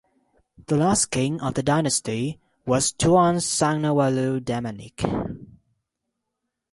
The 0.65 0.77
last 0.77 1.11
king 1.11 1.39
of 1.41 1.53
the 1.53 1.61
dynasty 1.61 2.39
was 2.65 2.91
Tuan 2.91 3.35
Sangnawaluh 3.35 4.39
Damanik. 4.39 5.05